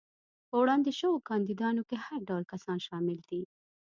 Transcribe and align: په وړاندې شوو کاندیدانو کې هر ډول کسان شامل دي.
په 0.49 0.55
وړاندې 0.61 0.89
شوو 0.99 1.25
کاندیدانو 1.29 1.81
کې 1.89 1.97
هر 2.05 2.19
ډول 2.29 2.43
کسان 2.53 2.77
شامل 2.87 3.17
دي. 3.29 3.41